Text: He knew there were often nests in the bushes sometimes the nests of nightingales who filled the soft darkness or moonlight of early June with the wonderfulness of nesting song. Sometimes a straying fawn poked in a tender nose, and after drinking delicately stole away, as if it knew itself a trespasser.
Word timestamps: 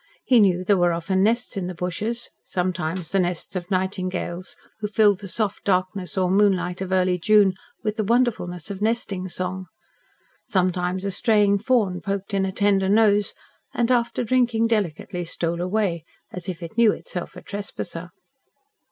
He 0.25 0.39
knew 0.39 0.63
there 0.63 0.79
were 0.79 0.93
often 0.93 1.21
nests 1.21 1.55
in 1.55 1.67
the 1.67 1.75
bushes 1.75 2.31
sometimes 2.43 3.11
the 3.11 3.19
nests 3.19 3.55
of 3.55 3.69
nightingales 3.69 4.55
who 4.79 4.87
filled 4.87 5.19
the 5.19 5.27
soft 5.27 5.63
darkness 5.63 6.17
or 6.17 6.31
moonlight 6.31 6.81
of 6.81 6.91
early 6.91 7.19
June 7.19 7.53
with 7.83 7.97
the 7.97 8.03
wonderfulness 8.03 8.71
of 8.71 8.81
nesting 8.81 9.29
song. 9.29 9.67
Sometimes 10.47 11.05
a 11.05 11.11
straying 11.11 11.59
fawn 11.59 12.01
poked 12.01 12.33
in 12.33 12.47
a 12.47 12.51
tender 12.51 12.89
nose, 12.89 13.35
and 13.75 13.91
after 13.91 14.23
drinking 14.23 14.65
delicately 14.65 15.23
stole 15.23 15.61
away, 15.61 16.03
as 16.31 16.49
if 16.49 16.63
it 16.63 16.79
knew 16.79 16.91
itself 16.91 17.35
a 17.35 17.41
trespasser. 17.43 18.09